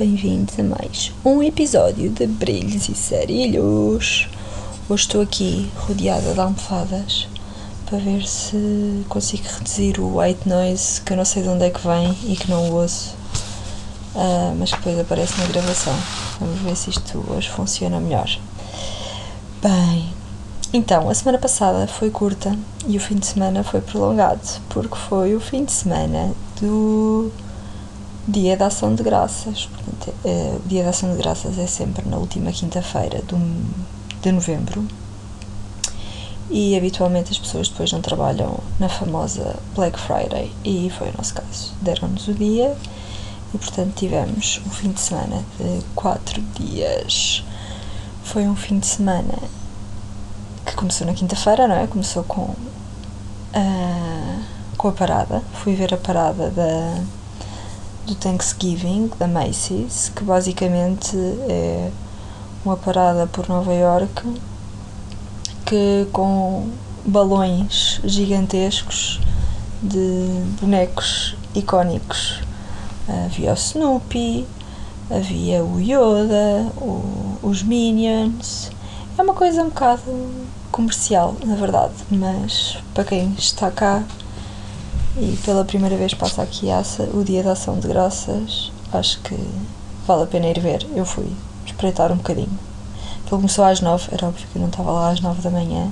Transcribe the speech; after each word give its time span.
Bem-vindos 0.00 0.58
a 0.58 0.62
mais 0.62 1.12
um 1.22 1.42
episódio 1.42 2.08
de 2.08 2.26
Brilhos 2.26 2.88
e 2.88 2.94
Sarilhos. 2.94 4.30
Hoje 4.88 5.02
estou 5.02 5.20
aqui 5.20 5.70
rodeada 5.76 6.32
de 6.32 6.40
almofadas 6.40 7.28
para 7.84 7.98
ver 7.98 8.26
se 8.26 9.04
consigo 9.10 9.42
reduzir 9.46 10.00
o 10.00 10.18
white 10.18 10.48
noise 10.48 11.02
que 11.02 11.12
eu 11.12 11.18
não 11.18 11.24
sei 11.26 11.42
de 11.42 11.50
onde 11.50 11.64
é 11.64 11.70
que 11.70 11.86
vem 11.86 12.16
e 12.24 12.34
que 12.34 12.50
não 12.50 12.72
ouço, 12.72 13.14
uh, 14.14 14.56
mas 14.58 14.70
que 14.70 14.78
depois 14.78 14.98
aparece 15.00 15.38
na 15.38 15.44
gravação. 15.48 15.94
Vamos 16.40 16.60
ver 16.60 16.76
se 16.76 16.88
isto 16.88 17.22
hoje 17.28 17.50
funciona 17.50 18.00
melhor. 18.00 18.38
Bem, 19.62 20.08
então 20.72 21.10
a 21.10 21.14
semana 21.14 21.36
passada 21.36 21.86
foi 21.86 22.08
curta 22.08 22.56
e 22.86 22.96
o 22.96 23.00
fim 23.00 23.16
de 23.16 23.26
semana 23.26 23.62
foi 23.62 23.82
prolongado 23.82 24.40
porque 24.70 24.96
foi 24.96 25.36
o 25.36 25.40
fim 25.40 25.62
de 25.62 25.72
semana 25.72 26.32
do 26.58 27.30
Dia 28.30 28.56
da 28.56 28.66
Ação 28.66 28.94
de 28.94 29.02
Graças. 29.02 29.66
Portanto, 29.66 30.14
é, 30.24 30.56
o 30.64 30.68
Dia 30.68 30.84
da 30.84 30.90
Ação 30.90 31.10
de 31.10 31.20
Graças 31.20 31.58
é 31.58 31.66
sempre 31.66 32.08
na 32.08 32.16
última 32.16 32.52
quinta-feira 32.52 33.20
de 34.22 34.30
novembro. 34.30 34.86
E 36.48 36.76
habitualmente 36.76 37.32
as 37.32 37.38
pessoas 37.38 37.68
depois 37.68 37.90
não 37.90 38.00
trabalham 38.00 38.60
na 38.78 38.88
famosa 38.88 39.56
Black 39.74 39.98
Friday, 39.98 40.52
e 40.64 40.92
foi 40.96 41.08
o 41.08 41.16
nosso 41.16 41.34
caso. 41.34 41.72
Deram-nos 41.80 42.28
o 42.28 42.34
dia 42.34 42.76
e, 43.52 43.58
portanto, 43.58 43.94
tivemos 43.96 44.60
um 44.64 44.70
fim 44.70 44.92
de 44.92 45.00
semana 45.00 45.44
de 45.58 45.84
quatro 45.96 46.40
dias. 46.54 47.44
Foi 48.22 48.46
um 48.46 48.54
fim 48.54 48.78
de 48.78 48.86
semana 48.86 49.34
que 50.64 50.76
começou 50.76 51.04
na 51.04 51.14
quinta-feira, 51.14 51.66
não 51.66 51.74
é? 51.74 51.88
Começou 51.88 52.22
com, 52.22 52.42
uh, 52.42 52.56
com 54.76 54.86
a 54.86 54.92
parada. 54.92 55.42
Fui 55.54 55.74
ver 55.74 55.92
a 55.92 55.96
parada 55.96 56.48
da 56.50 56.94
do 58.10 58.16
Thanksgiving 58.16 59.10
da 59.18 59.28
Macy's, 59.28 60.10
que 60.14 60.24
basicamente 60.24 61.16
é 61.48 61.90
uma 62.64 62.76
parada 62.76 63.26
por 63.28 63.48
Nova 63.48 63.72
York 63.72 64.22
que 65.64 66.08
com 66.12 66.68
balões 67.06 68.00
gigantescos 68.02 69.20
de 69.80 70.26
bonecos 70.60 71.36
icónicos. 71.54 72.40
Havia 73.08 73.52
o 73.52 73.54
Snoopy, 73.54 74.46
havia 75.08 75.64
o 75.64 75.80
Yoda, 75.80 76.66
o, 76.76 77.38
os 77.42 77.62
Minions. 77.62 78.70
É 79.16 79.22
uma 79.22 79.34
coisa 79.34 79.62
um 79.62 79.68
bocado 79.68 80.02
comercial, 80.72 81.36
na 81.44 81.54
verdade, 81.54 81.94
mas 82.10 82.76
para 82.92 83.04
quem 83.04 83.32
está 83.38 83.70
cá 83.70 84.02
e 85.16 85.36
pela 85.44 85.64
primeira 85.64 85.96
vez 85.96 86.14
passa 86.14 86.42
aqui 86.42 86.68
o 87.12 87.24
Dia 87.24 87.42
da 87.42 87.52
Ação 87.52 87.78
de 87.78 87.88
Graças, 87.88 88.70
acho 88.92 89.20
que 89.20 89.36
vale 90.06 90.22
a 90.22 90.26
pena 90.26 90.46
ir 90.46 90.60
ver. 90.60 90.86
Eu 90.94 91.04
fui 91.04 91.26
espreitar 91.66 92.12
um 92.12 92.16
bocadinho. 92.16 92.58
Ele 93.20 93.30
começou 93.30 93.64
às 93.64 93.80
nove, 93.80 94.08
era 94.12 94.26
óbvio 94.26 94.46
que 94.52 94.56
eu 94.56 94.60
não 94.60 94.68
estava 94.68 94.90
lá 94.90 95.10
às 95.10 95.20
nove 95.20 95.42
da 95.42 95.50
manhã. 95.50 95.90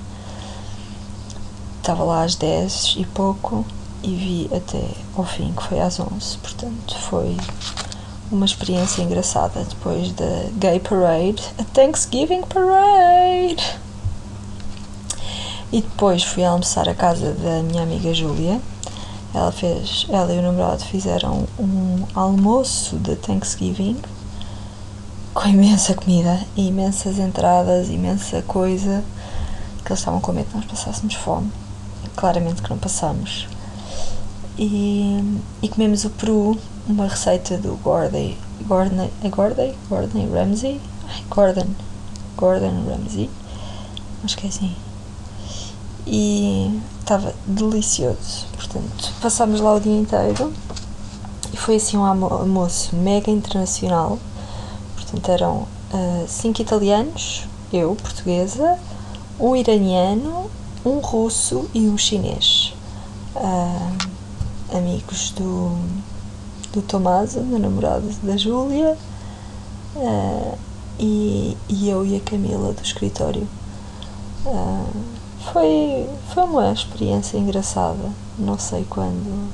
Estava 1.78 2.04
lá 2.04 2.22
às 2.22 2.34
dez 2.34 2.94
e 2.98 3.04
pouco 3.06 3.64
e 4.02 4.14
vi 4.14 4.50
até 4.56 4.82
ao 5.16 5.24
fim, 5.24 5.52
que 5.52 5.62
foi 5.62 5.80
às 5.80 5.98
onze. 5.98 6.36
Portanto, 6.38 6.96
foi 6.98 7.36
uma 8.30 8.44
experiência 8.44 9.02
engraçada 9.02 9.64
depois 9.64 10.12
da 10.12 10.44
Gay 10.58 10.80
Parade, 10.80 11.42
a 11.58 11.64
Thanksgiving 11.64 12.42
Parade. 12.42 13.78
E 15.72 15.82
depois 15.82 16.22
fui 16.22 16.44
almoçar 16.44 16.88
à 16.88 16.94
casa 16.94 17.32
da 17.32 17.62
minha 17.62 17.82
amiga 17.82 18.14
Júlia 18.14 18.60
ela 19.34 19.52
fez, 19.52 20.06
ela 20.08 20.32
e 20.32 20.38
o 20.38 20.42
namorado 20.42 20.84
fizeram 20.84 21.46
um 21.58 22.04
almoço 22.14 22.96
de 22.96 23.14
Thanksgiving 23.16 23.96
com 25.34 25.48
imensa 25.48 25.94
comida, 25.94 26.40
imensas 26.56 27.18
entradas, 27.18 27.88
imensa 27.88 28.42
coisa 28.42 29.04
que 29.84 29.92
eles 29.92 30.00
estavam 30.00 30.20
com 30.20 30.32
medo 30.32 30.48
que 30.48 30.56
nós 30.56 30.64
passássemos 30.64 31.14
fome. 31.14 31.52
Claramente 32.16 32.62
que 32.62 32.70
não 32.70 32.78
passamos. 32.78 33.46
E, 34.58 35.40
e 35.62 35.68
comemos 35.68 36.04
o 36.04 36.10
peru, 36.10 36.58
uma 36.88 37.06
receita 37.06 37.56
do 37.56 37.76
Gordon, 37.76 38.32
Gordon, 38.62 39.08
é 39.22 39.28
Gordon? 39.28 39.72
Gordon 39.88 40.28
Ramsay? 40.32 40.80
Gordon, 41.30 41.68
Gordon 42.36 42.82
Ramsay, 42.88 43.30
acho 44.24 44.36
que 44.36 44.46
é 44.46 44.48
assim 44.48 44.74
e 46.08 46.80
estava 47.00 47.34
delicioso. 47.46 48.46
Portanto, 48.56 49.12
passámos 49.20 49.60
lá 49.60 49.74
o 49.74 49.80
dia 49.80 49.96
inteiro 49.96 50.52
e 51.52 51.56
foi 51.56 51.76
assim 51.76 51.96
um 51.96 52.04
almoço 52.04 52.96
mega 52.96 53.30
internacional. 53.30 54.18
Portanto, 54.94 55.30
eram 55.30 55.56
uh, 55.92 56.24
cinco 56.26 56.62
italianos, 56.62 57.46
eu, 57.72 57.94
portuguesa, 57.94 58.78
um 59.38 59.54
iraniano, 59.54 60.50
um 60.84 60.98
russo 60.98 61.68
e 61.74 61.80
um 61.88 61.98
chinês. 61.98 62.74
Uh, 63.36 64.76
amigos 64.76 65.30
do, 65.32 65.78
do 66.72 66.82
Tommaso, 66.82 67.40
meu 67.40 67.58
namorado 67.58 68.08
da 68.22 68.36
Júlia, 68.36 68.96
uh, 69.96 70.58
e, 70.98 71.56
e 71.68 71.88
eu 71.88 72.04
e 72.04 72.16
a 72.16 72.20
Camila 72.20 72.72
do 72.72 72.82
escritório. 72.82 73.46
Uh, 74.44 75.17
foi, 75.52 76.08
foi 76.32 76.42
uma 76.44 76.72
experiência 76.72 77.38
engraçada. 77.38 78.10
Não 78.38 78.58
sei 78.58 78.84
quando 78.88 79.48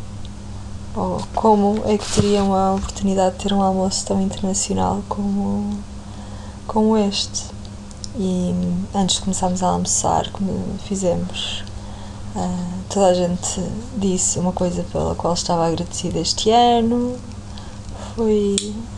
ou 0.96 1.20
como 1.34 1.82
é 1.86 1.98
que 1.98 2.12
teriam 2.12 2.54
a 2.54 2.74
oportunidade 2.74 3.36
de 3.36 3.42
ter 3.42 3.52
um 3.52 3.60
almoço 3.60 4.06
tão 4.06 4.20
internacional 4.20 5.02
como, 5.08 5.76
como 6.66 6.96
este. 6.96 7.46
E 8.16 8.54
antes 8.94 9.16
de 9.16 9.22
começarmos 9.22 9.62
a 9.62 9.68
almoçar, 9.68 10.30
como 10.30 10.78
fizemos, 10.84 11.64
uh, 12.36 12.84
toda 12.88 13.06
a 13.06 13.14
gente 13.14 13.60
disse 13.96 14.38
uma 14.38 14.52
coisa 14.52 14.84
pela 14.92 15.16
qual 15.16 15.34
estava 15.34 15.66
agradecida 15.66 16.20
este 16.20 16.50
ano. 16.50 17.16
Foi 18.14 18.54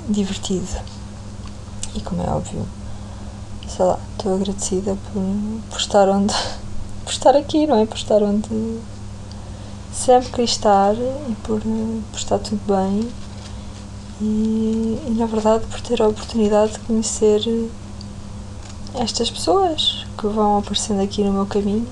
divertido. 0.07 0.69
E 1.95 2.01
como 2.03 2.23
é 2.23 2.29
óbvio, 2.29 2.67
sei 3.67 3.87
lá, 3.87 3.99
estou 4.13 4.35
agradecida 4.35 4.99
por, 5.11 5.23
por 5.71 5.81
estar 5.81 6.11
onde 6.11 6.35
por 7.07 7.13
estar 7.13 7.37
aqui, 7.37 7.69
não 7.69 7.81
é? 7.81 7.87
Por 7.87 7.97
estar 7.97 8.21
onde 8.21 8.81
sempre 9.93 10.31
quis 10.33 10.51
estar 10.51 10.95
e 10.95 11.35
por, 11.43 11.61
por 11.61 12.19
estar 12.19 12.39
tudo 12.39 12.61
bem 12.67 13.09
e, 14.21 14.99
e, 15.07 15.15
na 15.17 15.25
verdade 15.25 15.65
por 15.67 15.81
ter 15.81 16.03
a 16.03 16.09
oportunidade 16.09 16.73
de 16.73 16.81
conhecer 16.81 17.41
estas 18.95 19.31
pessoas 19.31 20.05
que 20.19 20.27
vão 20.27 20.59
aparecendo 20.59 21.01
aqui 21.01 21.23
no 21.23 21.33
meu 21.33 21.47
caminho 21.47 21.87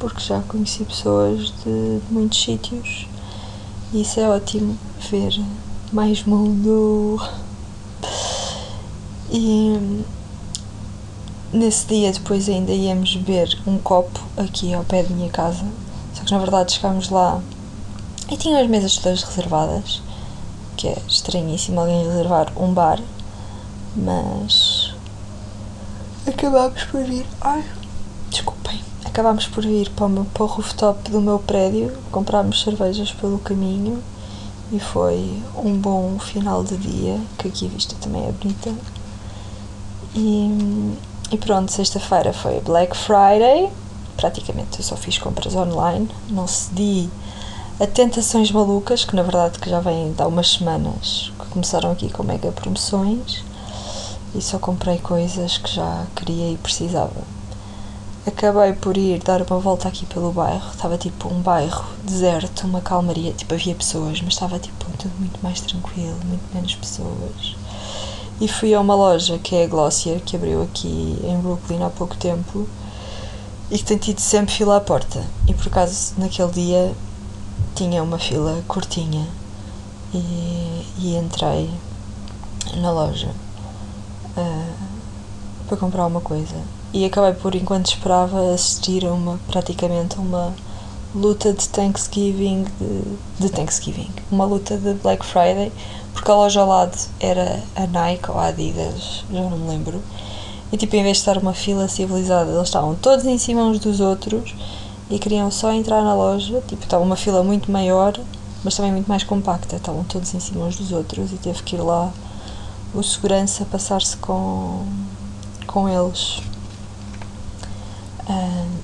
porque 0.00 0.20
já 0.20 0.40
conheci 0.40 0.84
pessoas 0.84 1.52
de, 1.62 2.00
de 2.00 2.06
muitos 2.12 2.42
sítios 2.42 3.06
e 3.92 4.02
isso 4.02 4.18
é 4.18 4.28
ótimo 4.28 4.76
ver 5.08 5.40
mais 5.92 6.24
mundo 6.24 7.20
e 9.30 10.02
Nesse 11.54 11.86
dia 11.86 12.10
depois 12.10 12.48
ainda 12.48 12.72
íamos 12.72 13.14
beber 13.14 13.56
um 13.64 13.78
copo 13.78 14.20
aqui 14.36 14.74
ao 14.74 14.82
pé 14.82 15.04
da 15.04 15.14
minha 15.14 15.30
casa, 15.30 15.64
só 16.12 16.24
que 16.24 16.32
na 16.32 16.40
verdade 16.40 16.72
chegámos 16.72 17.10
lá 17.10 17.40
e 18.28 18.36
tinham 18.36 18.60
as 18.60 18.68
mesas 18.68 18.96
todas 18.96 19.22
reservadas, 19.22 20.02
que 20.76 20.88
é 20.88 20.96
estranhíssimo 21.06 21.78
alguém 21.78 22.08
reservar 22.08 22.52
um 22.56 22.74
bar, 22.74 23.00
mas 23.94 24.92
acabámos 26.26 26.82
por 26.86 27.08
ir. 27.08 27.24
Ai, 27.40 27.64
desculpem. 28.30 28.80
Acabámos 29.04 29.46
por 29.46 29.64
ir 29.64 29.90
para 29.90 30.06
o, 30.06 30.24
para 30.24 30.42
o 30.42 30.46
rooftop 30.46 31.08
do 31.08 31.20
meu 31.20 31.38
prédio, 31.38 31.96
comprámos 32.10 32.62
cervejas 32.62 33.12
pelo 33.12 33.38
caminho 33.38 34.02
e 34.72 34.80
foi 34.80 35.40
um 35.56 35.78
bom 35.78 36.18
final 36.18 36.64
de 36.64 36.76
dia, 36.76 37.20
que 37.38 37.46
aqui 37.46 37.66
a 37.66 37.68
vista 37.68 37.94
também 38.00 38.26
é 38.26 38.32
bonita. 38.32 38.74
E 40.16 40.96
e 41.30 41.36
pronto, 41.38 41.72
sexta-feira 41.72 42.32
foi 42.32 42.60
Black 42.60 42.96
Friday. 42.96 43.70
Praticamente 44.16 44.78
eu 44.78 44.84
só 44.84 44.96
fiz 44.96 45.18
compras 45.18 45.54
online, 45.54 46.08
não 46.28 46.46
cedi 46.46 47.08
a 47.80 47.86
tentações 47.86 48.52
malucas, 48.52 49.04
que 49.04 49.16
na 49.16 49.22
verdade 49.22 49.58
que 49.58 49.68
já 49.68 49.80
vêm 49.80 50.14
há 50.16 50.26
umas 50.26 50.52
semanas, 50.52 51.32
que 51.38 51.46
começaram 51.46 51.90
aqui 51.90 52.10
com 52.10 52.22
mega 52.22 52.52
promoções. 52.52 53.44
E 54.34 54.42
só 54.42 54.58
comprei 54.58 54.98
coisas 54.98 55.58
que 55.58 55.74
já 55.74 56.06
queria 56.14 56.50
e 56.52 56.56
precisava. 56.56 57.22
Acabei 58.26 58.72
por 58.72 58.96
ir 58.96 59.22
dar 59.22 59.42
uma 59.42 59.58
volta 59.58 59.88
aqui 59.88 60.06
pelo 60.06 60.32
bairro, 60.32 60.70
estava 60.70 60.96
tipo 60.96 61.28
um 61.28 61.40
bairro 61.40 61.84
deserto, 62.02 62.66
uma 62.66 62.80
calmaria, 62.80 63.32
tipo 63.32 63.54
havia 63.54 63.74
pessoas, 63.74 64.20
mas 64.22 64.34
estava 64.34 64.58
tipo 64.58 64.84
tudo 64.96 65.12
muito 65.18 65.38
mais 65.42 65.60
tranquilo, 65.60 66.16
muito 66.24 66.54
menos 66.54 66.74
pessoas 66.74 67.54
e 68.40 68.48
fui 68.48 68.74
a 68.74 68.80
uma 68.80 68.94
loja 68.94 69.38
que 69.38 69.54
é 69.54 69.64
a 69.64 69.66
Glossier, 69.66 70.20
que 70.20 70.36
abriu 70.36 70.62
aqui 70.62 71.18
em 71.24 71.38
Brooklyn 71.38 71.82
há 71.82 71.90
pouco 71.90 72.16
tempo 72.16 72.68
e 73.70 73.78
que 73.78 73.84
tem 73.84 73.96
tido 73.96 74.20
sempre 74.20 74.54
fila 74.54 74.76
à 74.76 74.80
porta. 74.80 75.24
E 75.48 75.54
por 75.54 75.68
acaso 75.68 76.14
naquele 76.18 76.50
dia 76.52 76.94
tinha 77.74 78.02
uma 78.02 78.18
fila 78.18 78.62
curtinha 78.66 79.26
e, 80.12 80.86
e 80.98 81.16
entrei 81.16 81.70
na 82.76 82.90
loja 82.90 83.30
uh, 84.36 84.72
para 85.66 85.76
comprar 85.76 86.06
uma 86.06 86.20
coisa 86.20 86.56
e 86.92 87.04
acabei 87.04 87.32
por, 87.32 87.54
enquanto 87.56 87.86
esperava, 87.86 88.54
assistir 88.54 89.04
a 89.04 89.12
uma, 89.12 89.38
praticamente 89.48 90.16
uma 90.16 90.54
luta 91.14 91.52
de 91.52 91.68
Thanksgiving, 91.68 92.64
de, 92.80 93.02
de 93.38 93.48
Thanksgiving, 93.48 94.10
uma 94.30 94.44
luta 94.44 94.76
de 94.76 94.94
Black 94.94 95.24
Friday, 95.24 95.72
porque 96.12 96.30
a 96.30 96.34
loja 96.34 96.60
ao 96.60 96.68
lado 96.68 96.98
era 97.20 97.62
a 97.76 97.86
Nike 97.86 98.30
ou 98.30 98.38
a 98.38 98.46
Adidas, 98.46 99.24
já 99.30 99.40
não 99.40 99.58
me 99.58 99.68
lembro, 99.68 100.02
e 100.72 100.76
tipo, 100.76 100.96
em 100.96 101.02
vez 101.02 101.18
de 101.18 101.20
estar 101.20 101.38
uma 101.38 101.54
fila 101.54 101.86
civilizada, 101.86 102.50
eles 102.50 102.64
estavam 102.64 102.96
todos 102.96 103.24
em 103.26 103.38
cima 103.38 103.62
uns 103.62 103.78
dos 103.78 104.00
outros 104.00 104.54
e 105.08 105.18
queriam 105.18 105.50
só 105.50 105.72
entrar 105.72 106.02
na 106.02 106.14
loja, 106.14 106.60
tipo, 106.66 106.82
estava 106.82 107.04
uma 107.04 107.16
fila 107.16 107.44
muito 107.44 107.70
maior, 107.70 108.18
mas 108.64 108.74
também 108.74 108.90
muito 108.90 109.06
mais 109.06 109.22
compacta, 109.22 109.76
estavam 109.76 110.02
todos 110.04 110.34
em 110.34 110.40
cima 110.40 110.64
uns 110.64 110.76
dos 110.76 110.90
outros 110.90 111.32
e 111.32 111.36
teve 111.36 111.62
que 111.62 111.76
ir 111.76 111.80
lá 111.80 112.12
o 112.92 113.02
segurança 113.02 113.64
passar-se 113.64 114.16
com, 114.16 114.84
com 115.66 115.88
eles 115.88 116.40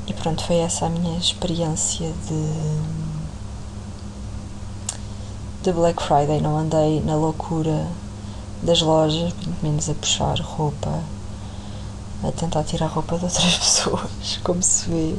e 0.07 0.13
pronto, 0.15 0.45
foi 0.45 0.57
essa 0.57 0.87
a 0.87 0.89
minha 0.91 1.19
experiência 1.19 2.13
de, 2.29 2.53
de 5.63 5.73
Black 5.73 6.03
Friday. 6.03 6.41
Não 6.41 6.59
andei 6.59 7.01
na 7.01 7.17
loucura 7.17 7.87
das 8.63 8.83
lojas, 8.83 9.33
muito 9.47 9.63
menos 9.63 9.89
a 9.89 9.95
puxar 9.95 10.39
roupa, 10.41 11.03
a 12.23 12.33
tentar 12.33 12.65
tirar 12.65 12.87
roupa 12.89 13.17
de 13.19 13.25
outras 13.25 13.57
pessoas, 13.57 14.39
como 14.45 14.63
se 14.63 14.89
vê 14.89 15.15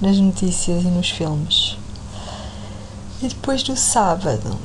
nas 0.00 0.18
notícias 0.18 0.84
e 0.84 0.88
nos 0.88 1.10
filmes. 1.10 1.76
E 3.22 3.28
depois 3.28 3.62
do 3.62 3.76
sábado, 3.76 4.58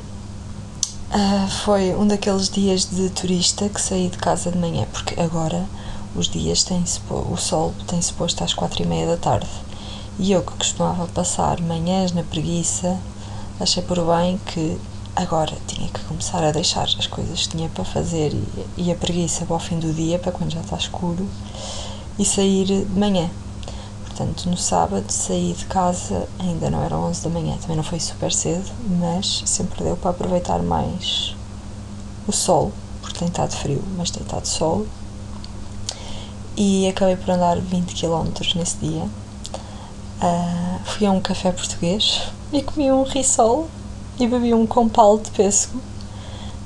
uh, 1.10 1.48
foi 1.64 1.94
um 1.94 2.06
daqueles 2.06 2.48
dias 2.48 2.84
de 2.84 3.08
turista 3.10 3.68
que 3.68 3.80
saí 3.80 4.08
de 4.08 4.18
casa 4.18 4.52
de 4.52 4.58
manhã, 4.58 4.86
porque 4.92 5.18
agora 5.20 5.66
os 6.14 6.28
dias 6.28 6.64
têm-se 6.64 7.00
o 7.10 7.36
sol 7.36 7.72
tem-se 7.86 8.12
posto 8.12 8.42
às 8.42 8.52
quatro 8.52 8.82
e 8.82 8.86
meia 8.86 9.06
da 9.06 9.16
tarde. 9.16 9.48
E 10.18 10.32
eu 10.32 10.42
que 10.42 10.52
costumava 10.52 11.06
passar 11.06 11.60
manhãs 11.60 12.12
na 12.12 12.22
preguiça 12.22 12.98
achei 13.58 13.82
por 13.82 13.98
bem 14.04 14.38
que 14.46 14.78
agora 15.14 15.56
tinha 15.66 15.88
que 15.88 16.00
começar 16.04 16.42
a 16.42 16.50
deixar 16.50 16.84
as 16.84 17.06
coisas 17.06 17.46
que 17.46 17.56
tinha 17.56 17.68
para 17.68 17.84
fazer 17.84 18.32
e, 18.32 18.66
e 18.76 18.92
a 18.92 18.94
preguiça 18.94 19.44
para 19.44 19.56
o 19.56 19.58
fim 19.58 19.78
do 19.78 19.92
dia 19.92 20.18
para 20.18 20.32
quando 20.32 20.52
já 20.52 20.60
está 20.60 20.76
escuro 20.76 21.26
e 22.18 22.24
sair 22.24 22.64
de 22.64 22.98
manhã. 22.98 23.30
Portanto 24.06 24.50
no 24.50 24.56
sábado 24.56 25.10
saí 25.10 25.54
de 25.56 25.64
casa 25.66 26.28
ainda 26.38 26.70
não 26.70 26.82
eram 26.82 27.04
11 27.04 27.22
da 27.22 27.30
manhã 27.30 27.56
também 27.58 27.76
não 27.76 27.84
foi 27.84 28.00
super 28.00 28.32
cedo 28.32 28.70
mas 28.98 29.42
sempre 29.46 29.84
deu 29.84 29.96
para 29.96 30.10
aproveitar 30.10 30.60
mais 30.62 31.34
o 32.26 32.32
sol 32.32 32.72
porque 33.00 33.18
tem 33.18 33.28
estado 33.28 33.52
frio 33.52 33.82
mas 33.96 34.10
tem 34.10 34.22
estado 34.22 34.46
sol 34.46 34.86
e 36.62 36.86
acabei 36.86 37.16
por 37.16 37.30
andar 37.30 37.58
20 37.58 37.94
km 37.94 38.28
nesse 38.54 38.76
dia. 38.76 39.04
Uh, 40.22 40.80
fui 40.84 41.06
a 41.06 41.10
um 41.10 41.18
café 41.18 41.50
português 41.50 42.20
e 42.52 42.60
comi 42.60 42.92
um 42.92 43.02
risol 43.02 43.66
e 44.18 44.26
bebi 44.26 44.52
um 44.52 44.66
compal 44.66 45.18
de 45.18 45.30
pêssego. 45.30 45.80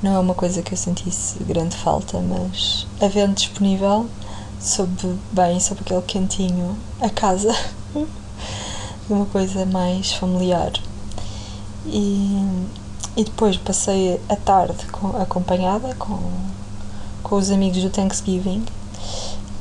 Não 0.03 0.17
é 0.17 0.19
uma 0.19 0.35
coisa 0.35 0.63
que 0.63 0.75
eu 0.75 0.77
sentisse 0.77 1.39
grande 1.45 1.77
falta, 1.77 2.19
mas 2.19 2.89
havendo 3.01 3.35
disponível, 3.35 4.09
soube 4.61 5.17
bem, 5.31 5.61
soube 5.61 5.83
aquele 5.83 6.03
quentinho 6.03 6.77
a 7.01 7.09
casa, 7.09 7.55
uma 9.09 9.27
coisa 9.27 9.65
mais 9.65 10.13
familiar. 10.13 10.73
E, 11.87 12.45
e 13.17 13.23
depois 13.23 13.57
passei 13.59 14.21
a 14.29 14.35
tarde 14.35 14.87
com, 14.87 15.17
acompanhada 15.17 15.95
com, 15.95 16.19
com 17.23 17.37
os 17.37 17.53
amigos 17.53 17.81
do 17.81 17.91
Thanksgiving 17.91 18.65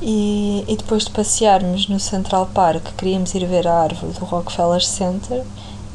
e, 0.01 0.63
e 0.67 0.75
depois 0.75 1.05
de 1.05 1.11
passearmos 1.11 1.87
no 1.87 1.99
Central 1.99 2.49
Park, 2.53 2.83
queríamos 2.97 3.33
ir 3.35 3.45
ver 3.45 3.67
a 3.67 3.81
árvore 3.81 4.13
do 4.13 4.25
Rockefeller 4.25 4.83
Center 4.83 5.43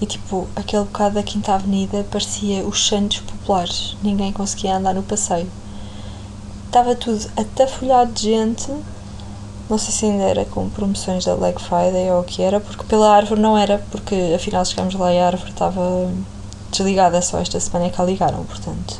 e 0.00 0.06
tipo, 0.06 0.46
aquele 0.54 0.84
bocado 0.84 1.16
da 1.16 1.22
Quinta 1.22 1.54
Avenida 1.54 2.06
parecia 2.10 2.64
os 2.64 2.86
Santos 2.86 3.20
Populares, 3.20 3.96
ninguém 4.02 4.32
conseguia 4.32 4.76
andar 4.76 4.94
no 4.94 5.02
passeio. 5.02 5.50
Estava 6.66 6.94
tudo 6.94 7.28
até 7.36 7.66
folhado 7.66 8.12
de 8.12 8.22
gente, 8.22 8.70
não 9.68 9.78
sei 9.78 9.92
se 9.92 10.06
ainda 10.06 10.24
era 10.24 10.44
com 10.44 10.68
promoções 10.68 11.24
da 11.24 11.34
Black 11.34 11.60
Friday 11.60 12.10
ou 12.10 12.20
o 12.20 12.24
que 12.24 12.42
era, 12.42 12.60
porque 12.60 12.84
pela 12.84 13.10
árvore 13.10 13.40
não 13.40 13.58
era, 13.58 13.84
porque 13.90 14.32
afinal 14.34 14.64
chegámos 14.64 14.94
lá 14.94 15.12
e 15.12 15.18
a 15.18 15.26
árvore 15.26 15.50
estava 15.50 16.10
desligada, 16.70 17.20
só 17.20 17.38
esta 17.38 17.58
semana 17.58 17.86
é 17.86 17.90
que 17.90 18.00
a 18.00 18.04
ligaram, 18.04 18.44
portanto 18.44 18.98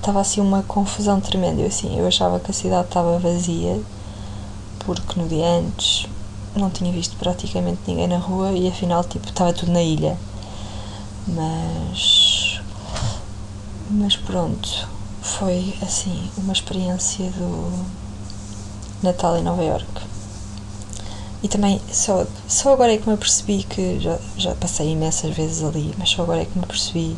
estava 0.00 0.20
assim 0.20 0.40
uma 0.40 0.62
confusão 0.62 1.20
tremenda. 1.20 1.60
Eu, 1.60 1.68
assim, 1.68 1.98
eu 1.98 2.06
achava 2.06 2.40
que 2.40 2.50
a 2.50 2.54
cidade 2.54 2.88
estava 2.88 3.18
vazia 3.18 3.80
porque 4.84 5.20
no 5.20 5.28
dia 5.28 5.46
antes 5.46 6.06
não 6.54 6.70
tinha 6.70 6.92
visto 6.92 7.16
praticamente 7.16 7.80
ninguém 7.86 8.08
na 8.08 8.18
rua 8.18 8.52
e 8.52 8.68
afinal 8.68 9.04
tipo 9.04 9.28
estava 9.28 9.52
tudo 9.52 9.72
na 9.72 9.82
ilha. 9.82 10.18
Mas 11.28 12.60
mas 13.90 14.16
pronto, 14.16 14.88
foi 15.20 15.74
assim 15.82 16.30
uma 16.38 16.52
experiência 16.52 17.30
do 17.30 17.84
Natal 19.02 19.36
em 19.36 19.42
Nova 19.42 19.62
York. 19.62 20.10
E 21.42 21.48
também 21.48 21.80
só, 21.90 22.26
só 22.46 22.74
agora 22.74 22.92
é 22.92 22.98
que 22.98 23.08
me 23.08 23.14
apercebi 23.14 23.64
que 23.64 23.98
já, 23.98 24.18
já 24.36 24.54
passei 24.54 24.90
imensas 24.90 25.34
vezes 25.34 25.64
ali, 25.64 25.94
mas 25.98 26.10
só 26.10 26.22
agora 26.22 26.42
é 26.42 26.44
que 26.44 26.56
me 26.56 26.64
apercebi 26.64 27.16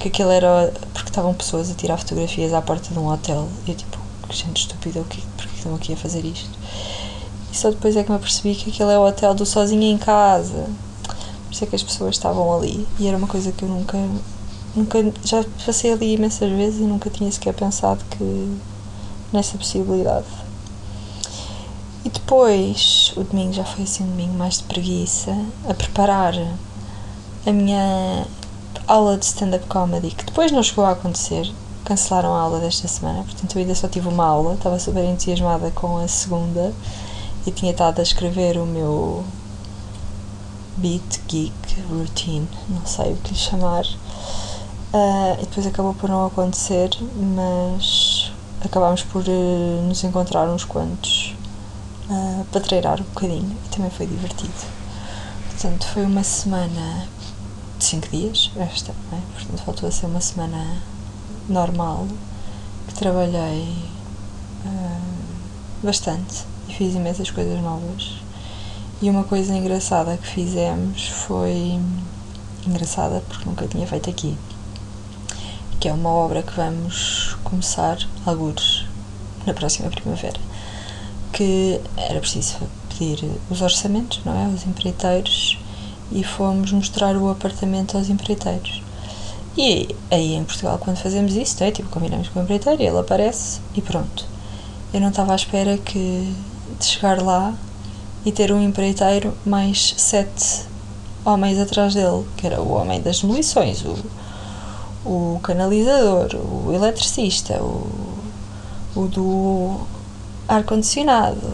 que 0.00 0.08
aquilo 0.08 0.30
era 0.30 0.72
porque 0.92 1.08
estavam 1.08 1.32
pessoas 1.32 1.70
a 1.70 1.74
tirar 1.74 1.96
fotografias 1.98 2.52
à 2.52 2.60
porta 2.60 2.92
de 2.92 2.98
um 2.98 3.06
hotel. 3.06 3.48
E 3.66 3.70
eu 3.70 3.76
tipo, 3.76 3.98
que 4.28 4.36
gente 4.36 4.62
estúpida, 4.62 5.00
o 5.00 5.04
que, 5.04 5.22
estão 5.60 5.74
aqui 5.74 5.92
a 5.92 5.96
fazer 5.96 6.24
isto? 6.24 6.50
E 7.52 7.56
só 7.56 7.70
depois 7.70 7.96
é 7.96 8.02
que 8.02 8.10
me 8.10 8.16
apercebi 8.16 8.54
que 8.54 8.70
aquele 8.70 8.92
é 8.92 8.98
o 8.98 9.06
hotel 9.06 9.34
do 9.34 9.44
sozinho 9.44 9.82
em 9.82 9.98
casa. 9.98 10.66
Por 11.44 11.52
isso 11.52 11.64
é 11.64 11.66
que 11.66 11.76
as 11.76 11.82
pessoas 11.82 12.16
estavam 12.16 12.52
ali. 12.56 12.86
E 12.98 13.06
era 13.06 13.16
uma 13.16 13.26
coisa 13.26 13.52
que 13.52 13.64
eu 13.64 13.68
nunca. 13.68 13.98
nunca 14.74 14.98
já 15.24 15.44
passei 15.66 15.92
ali 15.92 16.14
imensas 16.14 16.50
vezes 16.50 16.80
e 16.80 16.84
nunca 16.84 17.10
tinha 17.10 17.30
sequer 17.30 17.54
pensado 17.54 18.04
que. 18.10 18.56
nessa 19.32 19.58
possibilidade. 19.58 20.26
E 22.04 22.08
depois, 22.08 23.12
o 23.16 23.24
domingo 23.24 23.52
já 23.52 23.64
foi 23.64 23.84
assim 23.84 24.04
um 24.04 24.08
domingo 24.08 24.34
mais 24.34 24.58
de 24.58 24.64
preguiça, 24.64 25.36
a 25.68 25.74
preparar 25.74 26.34
a 27.46 27.52
minha 27.52 28.26
aula 28.86 29.18
de 29.18 29.24
stand-up 29.26 29.66
comedy, 29.66 30.10
que 30.10 30.24
depois 30.24 30.50
não 30.50 30.62
chegou 30.62 30.84
a 30.84 30.92
acontecer. 30.92 31.52
Cancelaram 31.90 32.36
a 32.36 32.40
aula 32.42 32.60
desta 32.60 32.86
semana, 32.86 33.24
portanto 33.24 33.56
eu 33.56 33.62
ainda 33.62 33.74
só 33.74 33.88
tive 33.88 34.06
uma 34.06 34.24
aula, 34.24 34.54
estava 34.54 34.78
super 34.78 35.02
entusiasmada 35.02 35.72
com 35.72 35.96
a 35.96 36.06
segunda 36.06 36.72
e 37.44 37.50
tinha 37.50 37.72
estado 37.72 37.98
a 37.98 38.02
escrever 38.04 38.58
o 38.58 38.64
meu 38.64 39.24
beat 40.76 41.20
geek 41.26 41.80
routine, 41.88 42.48
não 42.68 42.86
sei 42.86 43.14
o 43.14 43.16
que 43.16 43.30
lhe 43.30 43.36
chamar. 43.36 43.84
Uh, 43.84 45.34
e 45.40 45.46
depois 45.46 45.66
acabou 45.66 45.92
por 45.92 46.08
não 46.08 46.24
acontecer, 46.26 46.90
mas 47.36 48.30
acabámos 48.64 49.02
por 49.02 49.24
uh, 49.26 49.82
nos 49.88 50.04
encontrar 50.04 50.48
uns 50.48 50.64
quantos 50.64 51.34
uh, 52.08 52.44
para 52.52 52.60
treinar 52.60 53.00
um 53.00 53.04
bocadinho 53.04 53.56
e 53.66 53.68
também 53.68 53.90
foi 53.90 54.06
divertido. 54.06 54.52
Portanto, 55.48 55.88
foi 55.88 56.04
uma 56.04 56.22
semana 56.22 57.08
de 57.80 57.84
5 57.84 58.08
dias, 58.10 58.52
esta, 58.56 58.92
é? 58.92 59.18
portanto, 59.34 59.64
voltou 59.66 59.88
a 59.88 59.90
ser 59.90 60.06
uma 60.06 60.20
semana 60.20 60.80
normal 61.52 62.06
que 62.88 62.94
trabalhei 62.94 63.90
bastante 65.82 66.44
e 66.68 66.74
fiz 66.74 66.94
imensas 66.94 67.30
coisas 67.30 67.60
novas. 67.60 68.16
E 69.02 69.08
uma 69.08 69.24
coisa 69.24 69.56
engraçada 69.56 70.16
que 70.16 70.26
fizemos 70.26 71.08
foi. 71.08 71.80
engraçada 72.66 73.22
porque 73.28 73.48
nunca 73.48 73.66
tinha 73.66 73.86
feito 73.86 74.10
aqui. 74.10 74.36
Que 75.78 75.88
é 75.88 75.92
uma 75.92 76.10
obra 76.10 76.42
que 76.42 76.52
vamos 76.54 77.36
começar, 77.42 77.96
alguns, 78.26 78.86
na 79.46 79.54
próxima 79.54 79.88
primavera. 79.88 80.38
Que 81.32 81.80
era 81.96 82.20
preciso 82.20 82.58
pedir 82.90 83.24
os 83.48 83.62
orçamentos, 83.62 84.20
não 84.24 84.34
é? 84.38 84.44
Aos 84.44 84.66
empreiteiros 84.66 85.58
e 86.12 86.22
fomos 86.22 86.70
mostrar 86.72 87.16
o 87.16 87.30
apartamento 87.30 87.96
aos 87.96 88.10
empreiteiros. 88.10 88.79
E 89.62 89.94
aí 90.10 90.32
em 90.32 90.42
Portugal, 90.42 90.78
quando 90.78 90.96
fazemos 90.96 91.34
isso, 91.34 91.62
é? 91.62 91.70
tipo, 91.70 91.90
combinamos 91.90 92.30
com 92.30 92.40
o 92.40 92.42
empreiteiro, 92.42 92.82
ele 92.82 92.98
aparece 92.98 93.60
e 93.74 93.82
pronto. 93.82 94.24
Eu 94.90 95.02
não 95.02 95.10
estava 95.10 95.32
à 95.32 95.36
espera 95.36 95.76
que 95.76 96.34
de 96.78 96.84
chegar 96.86 97.20
lá 97.20 97.52
e 98.24 98.32
ter 98.32 98.50
um 98.52 98.62
empreiteiro 98.62 99.34
mais 99.44 99.94
sete 99.98 100.62
homens 101.26 101.58
atrás 101.58 101.92
dele, 101.92 102.24
que 102.38 102.46
era 102.46 102.58
o 102.58 102.72
homem 102.72 103.02
das 103.02 103.20
demolições, 103.20 103.84
o, 103.84 103.98
o 105.04 105.38
canalizador, 105.42 106.36
o 106.36 106.72
eletricista, 106.72 107.62
o, 107.62 107.86
o 108.96 109.08
do 109.08 109.78
ar-condicionado. 110.48 111.52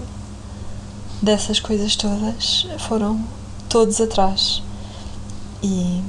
Dessas 1.20 1.58
coisas 1.58 1.96
todas 1.96 2.68
foram 2.78 3.20
todos 3.68 4.00
atrás. 4.00 4.62
E, 5.60 6.00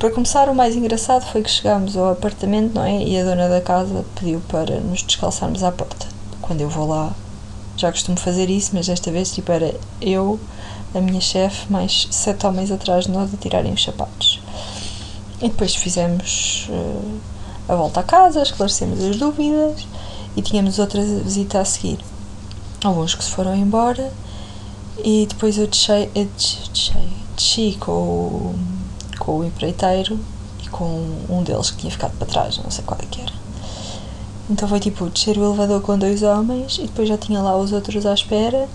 Para 0.00 0.10
começar, 0.10 0.48
o 0.48 0.54
mais 0.54 0.74
engraçado 0.74 1.30
foi 1.30 1.42
que 1.42 1.50
chegámos 1.50 1.94
ao 1.94 2.12
apartamento, 2.12 2.74
não 2.74 2.82
é? 2.82 3.02
E 3.02 3.20
a 3.20 3.22
dona 3.22 3.50
da 3.50 3.60
casa 3.60 4.02
pediu 4.14 4.40
para 4.48 4.80
nos 4.80 5.02
descalçarmos 5.02 5.62
à 5.62 5.70
porta. 5.70 6.06
Quando 6.40 6.62
eu 6.62 6.70
vou 6.70 6.88
lá, 6.88 7.14
já 7.76 7.92
costumo 7.92 8.18
fazer 8.18 8.48
isso, 8.48 8.70
mas 8.72 8.86
desta 8.86 9.12
vez, 9.12 9.30
tipo, 9.30 9.52
era 9.52 9.78
eu, 10.00 10.40
a 10.94 11.02
minha 11.02 11.20
chefe, 11.20 11.70
mais 11.70 12.08
sete 12.10 12.46
homens 12.46 12.70
atrás 12.70 13.04
de 13.04 13.10
nós 13.10 13.34
a 13.34 13.36
tirarem 13.36 13.74
os 13.74 13.84
sapatos. 13.84 14.40
E 15.38 15.50
depois 15.50 15.74
fizemos 15.74 16.66
uh, 16.70 17.18
a 17.68 17.74
volta 17.74 18.00
à 18.00 18.02
casa, 18.02 18.40
esclarecemos 18.40 19.04
as 19.04 19.18
dúvidas 19.18 19.86
e 20.34 20.40
tínhamos 20.40 20.78
outra 20.78 21.02
visita 21.02 21.60
a 21.60 21.64
seguir. 21.66 21.98
Alguns 22.82 23.14
que 23.14 23.22
se 23.22 23.30
foram 23.30 23.54
embora 23.54 24.10
e 25.04 25.26
depois 25.28 25.58
eu 25.58 25.66
desci, 25.66 26.08
eu 26.14 26.24
desci, 26.24 26.94
desci 27.36 27.76
com, 27.78 27.92
o, 27.92 28.54
com 29.20 29.38
o 29.38 29.44
empreiteiro 29.44 30.18
e 30.64 30.68
com 30.68 30.84
um 31.28 31.42
deles 31.44 31.70
que 31.70 31.76
tinha 31.76 31.92
ficado 31.92 32.16
para 32.16 32.26
trás, 32.26 32.58
não 32.58 32.70
sei 32.70 32.82
qual 32.84 32.98
é 33.00 33.06
que 33.06 33.20
era. 33.20 33.32
Então 34.48 34.68
foi 34.68 34.80
tipo 34.80 35.08
descer 35.08 35.38
o 35.38 35.44
elevador 35.44 35.80
com 35.80 35.96
dois 35.96 36.24
homens 36.24 36.78
e 36.78 36.82
depois 36.82 37.08
já 37.08 37.16
tinha 37.16 37.40
lá 37.40 37.56
os 37.56 37.70
outros 37.70 38.04
à 38.04 38.12
espera. 38.14 38.68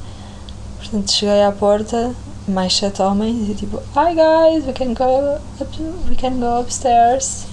Portanto, 0.77 1.11
cheguei 1.11 1.43
à 1.43 1.51
porta, 1.51 2.15
mais 2.47 2.77
sete 2.77 3.01
homens 3.01 3.49
e 3.49 3.55
tipo, 3.55 3.77
Hi 3.93 4.13
guys, 4.13 4.65
we 4.65 4.71
can 4.71 4.93
go, 4.93 5.35
up, 5.59 5.81
we 6.07 6.15
can 6.15 6.39
go 6.39 6.61
upstairs. 6.61 7.45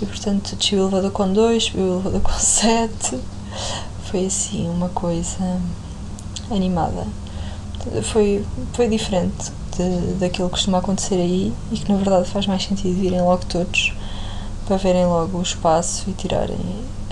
E 0.00 0.06
portanto 0.06 0.54
desci 0.54 0.76
o 0.76 0.82
elevador 0.82 1.10
com 1.10 1.32
dois, 1.32 1.64
subi 1.64 1.80
o 1.80 1.94
elevador 1.94 2.20
com 2.20 2.32
sete. 2.38 3.18
Foi 4.04 4.26
assim 4.26 4.68
uma 4.68 4.90
coisa 4.90 5.60
animada. 6.50 7.06
Foi, 8.02 8.44
foi 8.72 8.88
diferente 8.88 9.50
de, 9.76 10.14
daquilo 10.14 10.48
que 10.48 10.54
costuma 10.54 10.78
acontecer 10.78 11.16
aí 11.16 11.52
e 11.72 11.78
que 11.78 11.90
na 11.90 11.98
verdade 11.98 12.28
faz 12.28 12.46
mais 12.46 12.64
sentido 12.64 12.94
virem 12.94 13.20
logo 13.20 13.44
todos 13.46 13.92
para 14.66 14.76
verem 14.76 15.06
logo 15.06 15.38
o 15.38 15.42
espaço 15.42 16.08
e 16.08 16.12
tirarem 16.12 16.58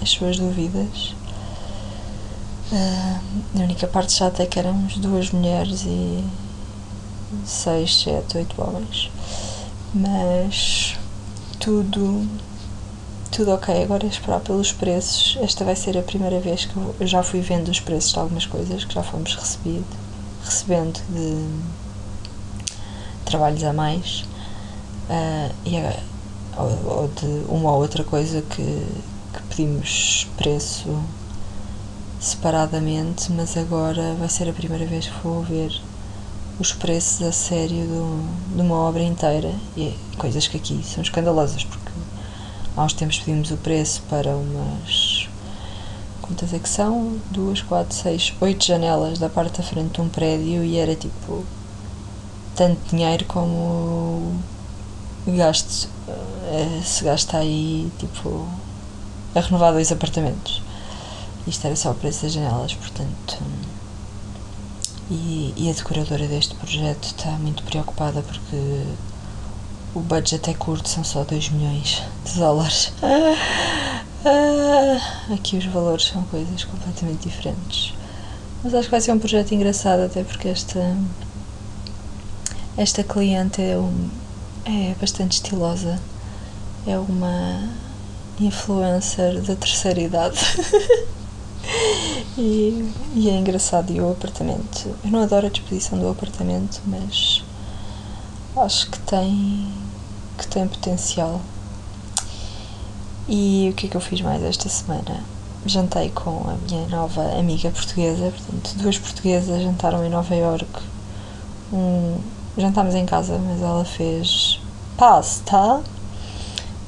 as 0.01 0.11
suas 0.11 0.39
dúvidas. 0.39 1.15
Uh, 2.73 3.21
a 3.59 3.63
única 3.63 3.87
parte 3.87 4.13
chata 4.13 4.43
é 4.43 4.47
que 4.47 4.59
éramos 4.59 4.97
duas 4.97 5.31
mulheres 5.31 5.85
e 5.85 6.25
seis, 7.45 8.03
sete, 8.03 8.39
oito 8.39 8.61
homens. 8.63 9.11
Mas 9.95 10.97
tudo 11.61 12.27
tudo 13.31 13.53
ok, 13.53 13.83
agora 13.83 14.05
é 14.05 14.09
esperar 14.09 14.41
pelos 14.41 14.73
preços. 14.73 15.39
Esta 15.41 15.65
vai 15.65 15.75
ser 15.75 15.97
a 15.97 16.03
primeira 16.03 16.39
vez 16.39 16.67
que 16.67 16.77
eu 16.77 17.07
já 17.07 17.23
fui 17.23 17.41
vendo 17.41 17.71
os 17.71 17.81
preços 17.81 18.13
de 18.13 18.19
algumas 18.19 18.45
coisas 18.45 18.85
que 18.85 18.95
já 18.95 19.03
fomos 19.03 19.35
recebido, 19.35 19.87
recebendo 20.45 21.01
de 21.09 21.47
trabalhos 23.33 23.65
a 23.65 23.73
mais 23.73 24.25
uh, 25.09 25.55
e, 25.65 25.77
ou, 26.57 26.99
ou, 26.99 27.09
de 27.09 27.27
uma 27.49 27.73
ou 27.73 27.81
outra 27.81 28.05
coisa 28.05 28.43
que, 28.43 28.63
que 28.63 29.43
pedimos 29.49 30.29
preço 30.37 31.03
separadamente, 32.21 33.33
mas 33.33 33.57
agora 33.57 34.15
vai 34.19 34.29
ser 34.29 34.49
a 34.49 34.53
primeira 34.53 34.85
vez 34.85 35.07
que 35.07 35.19
vou 35.25 35.43
ver 35.43 35.73
os 36.61 36.73
preços 36.73 37.27
a 37.27 37.33
sério 37.33 37.87
do, 37.87 38.55
de 38.55 38.61
uma 38.61 38.77
obra 38.77 39.03
inteira 39.03 39.53
e 39.77 39.97
coisas 40.19 40.47
que 40.47 40.59
aqui 40.59 40.83
são 40.85 41.03
escandalosas 41.03 41.65
porque 41.65 41.91
há 42.77 42.85
uns 42.85 42.93
tempos 42.93 43.19
pedimos 43.19 43.51
o 43.51 43.57
preço 43.57 44.03
para 44.11 44.37
umas 44.37 45.27
quantas 46.21 46.53
é 46.53 46.59
que 46.59 46.69
são? 46.69 47.17
duas, 47.31 47.63
quatro, 47.63 47.97
seis, 47.97 48.35
oito 48.43 48.65
janelas 48.65 49.19
da 49.19 49.31
parte 49.31 49.57
da 49.57 49.65
frente 49.65 49.95
de 49.95 50.01
um 50.03 50.09
prédio 50.09 50.63
e 50.63 50.77
era 50.77 50.95
tipo 50.95 51.45
tanto 52.57 52.81
dinheiro 52.91 53.25
como 53.27 54.41
gasto 55.27 55.89
eh, 56.09 56.81
se 56.85 57.05
gasta 57.05 57.39
aí 57.39 57.91
tipo 57.99 58.47
a 59.35 59.41
renovar 59.41 59.73
dois 59.73 59.91
apartamentos 59.93 60.63
isto 61.47 61.67
era 61.67 61.77
só 61.77 61.91
o 61.91 61.95
preço 61.95 62.23
das 62.23 62.33
janelas 62.33 62.75
portanto 62.75 63.39
e, 65.11 65.53
e 65.57 65.71
a 65.71 65.73
decoradora 65.73 66.27
deste 66.27 66.55
projeto 66.55 67.05
está 67.05 67.31
muito 67.33 67.63
preocupada 67.65 68.23
porque 68.23 68.85
o 69.95 70.01
budget 70.01 70.49
é 70.49 70.55
curto, 70.55 70.89
são 70.89 71.05
só 71.05 71.23
2 71.23 71.51
milhões 71.51 72.03
de 72.25 72.39
dólares. 72.39 72.93
Ah, 74.25 75.35
aqui 75.35 75.57
os 75.57 75.65
valores 75.65 76.05
são 76.05 76.23
coisas 76.23 76.63
completamente 76.63 77.29
diferentes. 77.29 77.93
Mas 78.63 78.73
acho 78.73 78.85
que 78.85 78.93
vai 78.93 79.01
ser 79.01 79.11
um 79.11 79.19
projeto 79.19 79.53
engraçado, 79.53 80.03
até 80.03 80.23
porque 80.23 80.47
esta, 80.47 80.97
esta 82.77 83.05
cliente 83.05 83.61
é, 83.61 83.77
um, 83.77 84.09
é 84.65 84.95
bastante 85.01 85.33
estilosa. 85.33 85.99
É 86.87 86.99
uma 86.99 87.69
influencer 88.41 89.41
da 89.43 89.55
terceira 89.55 90.01
idade. 90.01 90.39
e, 92.37 92.91
e 93.15 93.29
é 93.29 93.37
engraçado. 93.37 93.93
E 93.93 94.01
o 94.01 94.11
apartamento. 94.11 94.95
Eu 95.05 95.11
não 95.11 95.23
adoro 95.23 95.47
a 95.47 95.51
disposição 95.51 95.99
do 95.99 96.09
apartamento, 96.09 96.81
mas 96.87 97.43
acho 98.57 98.91
que 98.91 98.99
tem 99.01 99.73
que 100.39 100.47
tem 100.47 100.67
potencial. 100.67 101.41
E 103.29 103.69
o 103.71 103.75
que 103.75 103.87
é 103.87 103.89
que 103.91 103.97
eu 103.97 104.01
fiz 104.01 104.21
mais 104.21 104.43
esta 104.43 104.69
semana? 104.69 105.23
Jantei 105.65 106.11
com 106.11 106.49
a 106.49 106.57
minha 106.67 106.89
nova 106.89 107.23
amiga 107.39 107.71
portuguesa, 107.71 108.33
portanto, 108.33 108.75
duas 108.79 108.99
portuguesas 108.99 109.63
jantaram 109.63 110.05
em 110.05 110.11
Nova 110.11 110.35
York. 110.35 110.67
Um, 111.73 112.19
jantámos 112.57 112.95
em 112.95 113.07
casa, 113.07 113.39
mas 113.39 113.61
ela 113.61 113.85
fez 113.85 114.61
pasta. 114.97 115.83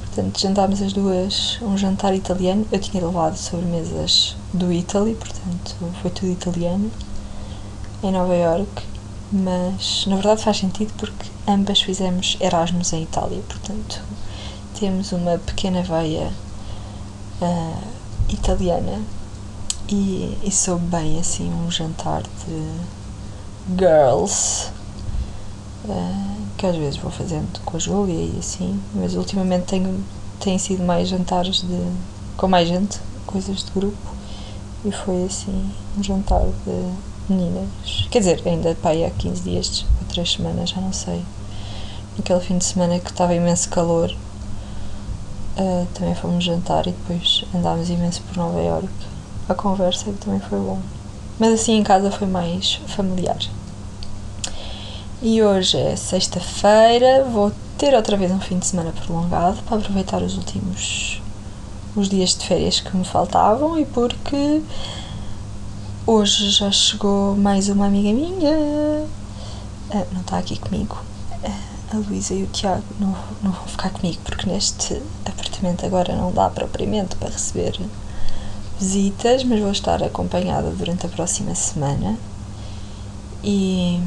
Portanto, 0.01 0.41
jantámos 0.41 0.81
as 0.83 0.93
duas 0.93 1.59
um 1.63 1.77
jantar 1.77 2.15
italiano. 2.15 2.67
Eu 2.71 2.79
tinha 2.79 3.05
levado 3.05 3.37
sobremesas 3.37 4.37
do 4.53 4.73
Italy, 4.73 5.15
portanto, 5.15 5.77
foi 6.01 6.11
tudo 6.11 6.31
italiano. 6.31 6.91
Em 8.03 8.13
Nova 8.13 8.35
York 8.35 8.95
mas 9.35 10.05
na 10.07 10.15
verdade 10.15 10.43
faz 10.43 10.59
sentido 10.59 10.93
porque 10.97 11.29
ambas 11.49 11.81
fizemos 11.81 12.37
Erasmus 12.41 12.93
em 12.93 13.03
Itália, 13.03 13.43
portanto 13.49 14.01
temos 14.79 15.13
uma 15.13 15.39
pequena 15.39 15.83
veia 15.83 16.31
uh, 17.41 17.83
italiana 18.29 19.03
e, 19.89 20.39
e 20.43 20.51
soube 20.53 20.87
bem 20.87 21.19
assim 21.19 21.51
um 21.53 21.71
jantar 21.71 22.23
de 22.23 23.77
girls 23.77 24.71
que 26.57 26.67
às 26.67 26.77
vezes 26.77 26.97
vou 26.97 27.11
fazendo 27.11 27.61
com 27.65 27.77
a 27.77 27.81
Júlia 27.81 28.15
e 28.15 28.37
assim, 28.39 28.81
mas 28.95 29.15
ultimamente 29.15 29.65
tenho, 29.65 30.03
tem 30.41 30.59
sido 30.59 30.83
mais 30.83 31.09
jantares 31.09 31.61
de, 31.63 31.93
com 32.37 32.49
mais 32.49 32.69
gente, 32.69 33.01
coisas 33.27 33.65
de 33.65 33.71
grupo 33.73 34.15
e 34.85 34.93
foi 34.93 35.25
assim 35.25 35.71
um 35.97 36.03
jantar 36.03 36.43
de 36.43 37.33
meninas. 37.33 38.07
Quer 38.11 38.19
dizer, 38.21 38.43
ainda 38.47 38.75
pai 38.75 39.05
há 39.05 39.11
15 39.11 39.43
dias 39.43 39.87
ou 40.01 40.09
3 40.09 40.33
semanas, 40.33 40.71
já 40.71 40.81
não 40.81 40.93
sei. 40.93 41.23
Naquele 42.17 42.41
fim 42.41 42.59
de 42.59 42.65
semana 42.65 42.99
que 42.99 43.11
estava 43.11 43.35
imenso 43.35 43.69
calor, 43.71 44.15
uh, 45.59 45.87
também 45.95 46.15
fomos 46.15 46.45
jantar 46.45 46.87
e 46.87 46.93
depois 46.93 47.45
andámos 47.55 47.91
imenso 47.91 48.23
por 48.23 48.37
Nova 48.37 48.61
York. 48.61 48.89
A 49.49 49.55
conversa 49.55 50.13
também 50.21 50.41
foi 50.41 50.59
bom. 50.59 50.79
Mas 51.39 51.53
assim 51.53 51.77
em 51.77 51.83
casa 51.83 52.11
foi 52.11 52.29
mais 52.29 52.81
familiar. 52.87 53.39
E 55.27 55.43
hoje 55.43 55.79
é 55.79 55.97
sexta-feira, 55.97 57.25
vou 57.25 57.51
ter 57.79 57.95
outra 57.95 58.15
vez 58.15 58.31
um 58.31 58.39
fim 58.39 58.59
de 58.59 58.67
semana 58.67 58.93
prolongado 58.93 59.57
para 59.63 59.79
aproveitar 59.79 60.21
os 60.21 60.37
últimos 60.37 61.23
os 61.97 62.11
dias 62.11 62.37
de 62.37 62.47
férias 62.47 62.81
que 62.81 62.95
me 62.95 63.07
faltavam 63.07 63.81
e 63.81 63.87
porque 63.87 64.61
Hoje 66.07 66.51
já 66.51 66.71
chegou 66.71 67.35
mais 67.35 67.71
uma 67.71 67.87
amiga 67.87 68.13
minha. 68.13 69.07
Ah, 69.91 70.05
não 70.13 70.21
está 70.21 70.37
aqui 70.37 70.59
comigo. 70.59 71.03
Ah, 71.43 71.95
a 71.95 71.97
Luísa 71.97 72.35
e 72.35 72.43
o 72.43 72.47
Tiago 72.49 72.85
não, 73.01 73.17
não 73.43 73.51
vão 73.51 73.67
ficar 73.67 73.89
comigo 73.89 74.19
porque 74.23 74.47
neste 74.47 75.01
apartamento 75.25 75.87
agora 75.87 76.15
não 76.15 76.31
dá 76.33 76.51
propriamente 76.51 77.17
para 77.17 77.31
receber 77.31 77.81
visitas, 78.79 79.43
mas 79.45 79.59
vou 79.59 79.73
estar 79.73 80.03
acompanhada 80.03 80.69
durante 80.73 81.07
a 81.07 81.09
próxima 81.09 81.55
semana. 81.55 82.19
E 83.43 83.99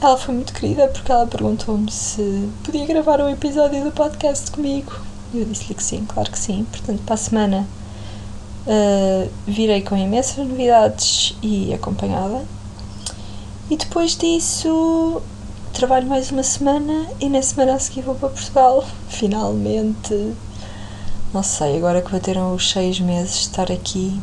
ela 0.00 0.16
foi 0.16 0.34
muito 0.34 0.52
querida 0.52 0.88
porque 0.88 1.10
ela 1.10 1.26
perguntou-me 1.26 1.90
se 1.90 2.48
podia 2.64 2.86
gravar 2.86 3.20
um 3.20 3.28
episódio 3.28 3.82
do 3.84 3.90
podcast 3.92 4.50
comigo. 4.50 4.92
Eu 5.34 5.44
disse-lhe 5.44 5.74
que 5.74 5.82
sim, 5.82 6.04
claro 6.06 6.30
que 6.30 6.38
sim. 6.38 6.66
Portanto, 6.70 7.02
para 7.04 7.14
a 7.14 7.18
semana 7.18 7.66
Uh, 8.66 9.30
virei 9.46 9.80
com 9.80 9.96
imensas 9.96 10.44
novidades 10.44 11.36
e 11.40 11.72
acompanhada. 11.72 12.44
E 13.70 13.76
depois 13.76 14.16
disso, 14.16 15.22
trabalho 15.72 16.08
mais 16.08 16.32
uma 16.32 16.42
semana 16.42 17.06
e 17.20 17.28
na 17.28 17.40
semana 17.42 17.74
a 17.74 17.78
seguir 17.78 18.02
vou 18.02 18.16
para 18.16 18.28
Portugal. 18.28 18.84
Finalmente. 19.08 20.34
Não 21.32 21.44
sei, 21.44 21.76
agora 21.76 22.02
que 22.02 22.10
bateram 22.10 22.54
os 22.54 22.68
seis 22.68 22.98
meses 22.98 23.34
de 23.34 23.40
estar 23.42 23.70
aqui, 23.70 24.20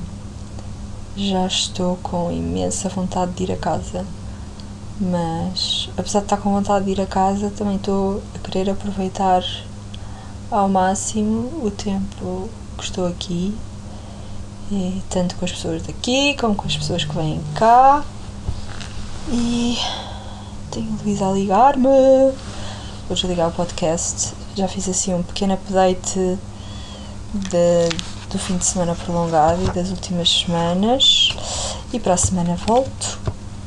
já 1.16 1.46
estou 1.46 1.98
com 2.04 2.30
imensa 2.32 2.90
vontade 2.90 3.32
de 3.34 3.44
ir 3.44 3.52
a 3.54 3.58
casa. 3.58 4.06
Mas, 5.04 5.90
apesar 5.98 6.20
de 6.20 6.26
estar 6.26 6.38
com 6.38 6.54
vontade 6.54 6.86
de 6.86 6.92
ir 6.92 7.02
a 7.02 7.06
casa, 7.06 7.50
também 7.50 7.76
estou 7.76 8.24
a 8.34 8.40
querer 8.40 8.70
aproveitar 8.70 9.44
ao 10.50 10.70
máximo 10.70 11.52
o 11.62 11.70
tempo 11.70 12.50
que 12.78 12.84
estou 12.86 13.08
aqui, 13.08 13.54
e 14.72 15.04
tanto 15.10 15.36
com 15.36 15.44
as 15.44 15.52
pessoas 15.52 15.84
daqui 15.84 16.36
como 16.40 16.56
com 16.56 16.66
as 16.66 16.78
pessoas 16.78 17.04
que 17.04 17.14
vêm 17.14 17.42
cá. 17.54 18.04
E 19.30 19.78
tenho 20.72 20.98
Luísa 21.04 21.28
a 21.28 21.32
ligar-me. 21.34 21.88
Vou 23.08 23.16
desligar 23.16 23.50
o 23.50 23.52
podcast. 23.52 24.34
Já 24.56 24.68
fiz 24.68 24.88
assim 24.88 25.14
um 25.14 25.22
pequeno 25.22 25.54
update 25.54 26.40
de, 27.34 27.90
do 28.32 28.40
fim 28.40 28.58
de 28.58 28.66
semana 28.66 28.96
prolongado 28.96 29.64
e 29.64 29.72
das 29.72 29.90
últimas 29.90 30.30
semanas. 30.30 31.36
E 31.92 32.00
para 32.00 32.14
a 32.14 32.18
semana 32.18 32.56
volto. 32.56 33.20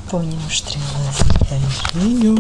Ponham 0.09 0.39
estrelas 0.49 1.26
e 1.51 1.59
beijinhos. 1.95 2.37